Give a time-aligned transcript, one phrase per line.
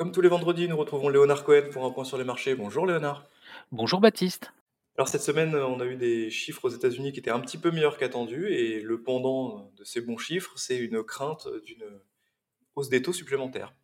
[0.00, 2.54] Comme tous les vendredis, nous retrouvons Léonard Cohen pour un point sur les marchés.
[2.54, 3.28] Bonjour Léonard.
[3.70, 4.50] Bonjour Baptiste.
[4.96, 7.70] Alors cette semaine, on a eu des chiffres aux États-Unis qui étaient un petit peu
[7.70, 11.84] meilleurs qu'attendus et le pendant de ces bons chiffres, c'est une crainte d'une
[12.76, 13.74] hausse des taux supplémentaires.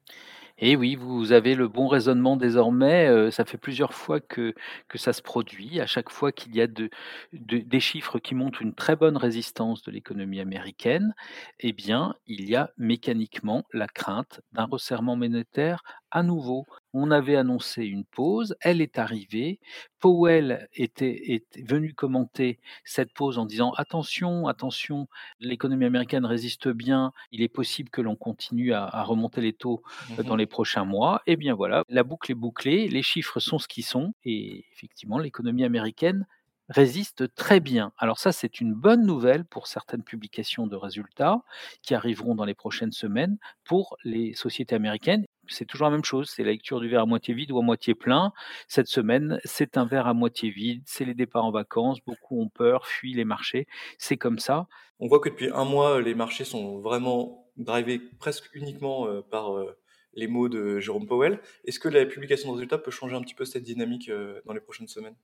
[0.59, 3.07] Et oui, vous avez le bon raisonnement désormais.
[3.09, 4.55] Euh, ça fait plusieurs fois que,
[4.95, 5.81] ça se produit.
[5.81, 6.89] À chaque fois qu'il y a de,
[7.35, 11.15] de- des chiffres qui montrent une très bonne résistance de l'économie américaine,
[11.61, 16.65] eh bien, il y a mécaniquement la crainte d'un resserrement monétaire à nouveau.
[16.99, 19.61] On avait annoncé une pause, elle est arrivée.
[20.01, 25.07] Powell était, était venu commenter cette pause en disant attention, attention,
[25.39, 29.83] l'économie américaine résiste bien, il est possible que l'on continue à, à remonter les taux
[30.19, 31.21] euh, dans les prochains mois.
[31.27, 35.19] Eh bien voilà, la boucle est bouclée, les chiffres sont ce qu'ils sont, et effectivement,
[35.19, 36.27] l'économie américaine
[36.69, 37.93] résiste très bien.
[37.99, 41.43] Alors ça, c'est une bonne nouvelle pour certaines publications de résultats
[41.83, 45.25] qui arriveront dans les prochaines semaines pour les sociétés américaines.
[45.49, 47.63] C'est toujours la même chose, c'est la lecture du verre à moitié vide ou à
[47.63, 48.33] moitié plein.
[48.67, 52.49] Cette semaine, c'est un verre à moitié vide, c'est les départs en vacances, beaucoup ont
[52.49, 53.67] peur, fuient les marchés,
[53.99, 54.67] c'est comme ça.
[54.99, 59.57] On voit que depuis un mois, les marchés sont vraiment drivés presque uniquement euh, par
[59.57, 59.77] euh,
[60.15, 61.41] les mots de Jérôme Powell.
[61.65, 64.53] Est-ce que la publication de résultats peut changer un petit peu cette dynamique euh, dans
[64.53, 65.17] les prochaines semaines?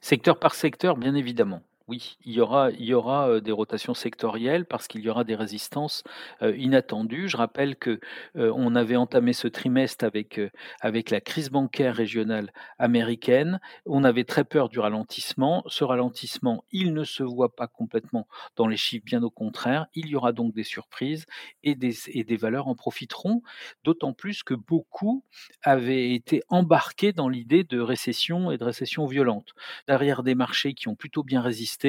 [0.00, 1.62] Secteur par secteur, bien évidemment.
[1.90, 5.34] Oui, il y aura, il y aura des rotations sectorielles parce qu'il y aura des
[5.34, 6.04] résistances
[6.40, 7.28] inattendues.
[7.28, 7.98] Je rappelle que
[8.36, 10.40] on avait entamé ce trimestre avec,
[10.80, 13.58] avec la crise bancaire régionale américaine.
[13.86, 15.64] On avait très peur du ralentissement.
[15.66, 19.86] Ce ralentissement, il ne se voit pas complètement dans les chiffres, bien au contraire.
[19.94, 21.26] Il y aura donc des surprises
[21.64, 23.42] et des, et des valeurs en profiteront,
[23.82, 25.24] d'autant plus que beaucoup
[25.64, 29.54] avaient été embarqués dans l'idée de récession et de récession violente
[29.88, 31.79] derrière des marchés qui ont plutôt bien résisté,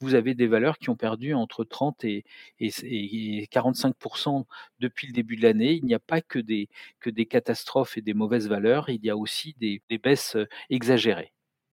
[0.00, 2.24] vous avez des valeurs qui ont perdu entre 30 et,
[2.60, 2.70] et,
[3.42, 3.94] et 45
[4.80, 5.72] depuis le début de l'année.
[5.74, 6.68] Il n'y a pas que des,
[7.00, 10.46] que des catastrophes et des mauvaises valeurs, il y a aussi des, des baisses euh,
[10.70, 11.32] exagérées.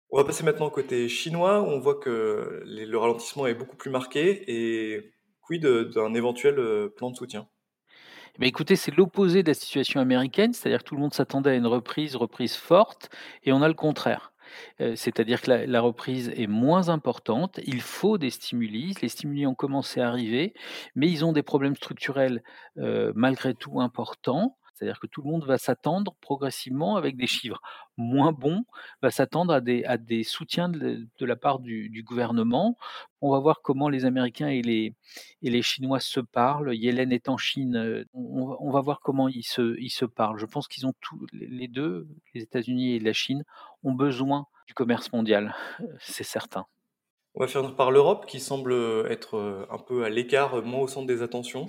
[0.09, 3.53] On va passer maintenant au côté chinois, où on voit que les- le ralentissement est
[3.55, 5.11] beaucoup plus marqué et
[5.41, 7.47] quid de- d'un éventuel euh, plan de soutien?
[8.35, 11.51] Eh bien, écoutez, c'est l'opposé de la situation américaine, c'est-à-dire que tout le monde s'attendait
[11.51, 13.09] à une reprise, reprise forte,
[13.43, 14.33] et on a le contraire.
[14.79, 20.01] C'est-à-dire que la, reprise est moins importante, il faut des stimuli, les stimuli ont commencé
[20.01, 20.53] à arriver,
[20.95, 22.43] mais ils ont des problèmes structurels
[22.75, 24.57] malgré tout importants.
[24.75, 27.61] C'est-à-dire que tout le monde va s'attendre progressivement avec des chiffres
[27.95, 28.65] moins bons,
[29.01, 32.77] va s'attendre à des, à des soutiens de, de la part du, du gouvernement.
[33.21, 34.93] On va voir comment les Américains et les,
[35.41, 36.75] et les Chinois se parlent.
[36.75, 37.77] Yellen est en Chine.
[37.77, 40.37] euh, On, va- on va voir comment ils se, ils se parlent.
[40.37, 43.43] Je pense qu'ils ont tous les deux, les États-Unis et la Chine,
[43.83, 46.65] ont besoin du commerce mondial, euh, c'est certain.
[47.35, 48.73] On va finir par l'Europe, qui semble
[49.09, 51.67] être euh, un peu à l'écart, moins au centre des attentions.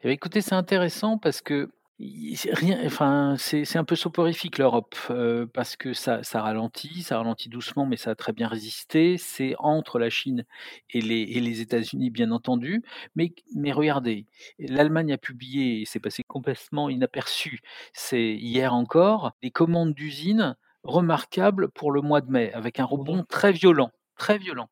[0.00, 5.46] Eh bien, écoutez, c'est intéressant parce que rien, enfin, c'est un peu soporifique l'Europe euh,
[5.46, 9.16] parce que ça, ça ralentit, ça ralentit doucement, mais ça a très bien résisté.
[9.16, 10.44] C'est entre la Chine
[10.90, 12.82] et les, et les États-Unis, bien entendu.
[13.14, 14.26] Mais, mais regardez,
[14.58, 17.60] l'Allemagne a publié, et c'est passé complètement inaperçu,
[17.92, 23.18] c'est hier encore, des commandes d'usines remarquables pour le mois de mai, avec un rebond
[23.18, 23.26] Mhm.
[23.28, 24.68] très violent, très violent.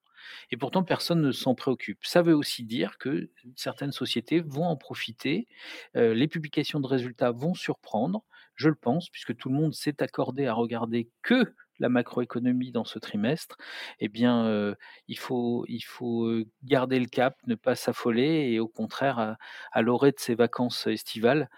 [0.51, 1.99] Et pourtant, personne ne s'en préoccupe.
[2.05, 5.49] Ça veut aussi dire que certaines sociétés vont en profiter.
[5.97, 8.25] Euh, les publications de résultats vont surprendre,
[8.55, 12.85] je le pense, puisque tout le monde s'est accordé à regarder que la macroéconomie dans
[12.85, 13.57] ce trimestre.
[13.99, 14.75] Eh bien, euh,
[15.09, 19.37] il, faut, euh, garder le cap, ne pas s'affoler et au contraire,
[19.73, 21.49] à, l'orée de ces vacances estivales,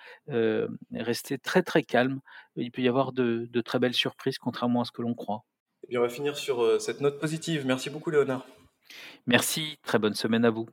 [0.93, 2.21] rester très très calme.
[2.57, 5.45] Il peut y avoir de très belles surprises, contrairement à ce que l'on croit.
[5.85, 7.67] Et bien, on va finir sur euh, cette note positive.
[7.67, 8.47] Merci beaucoup, Léonard.
[9.27, 10.67] Merci, très bonne semaine à vous.